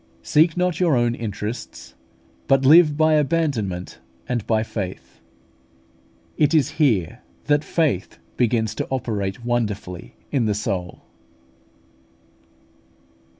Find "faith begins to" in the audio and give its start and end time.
7.63-8.87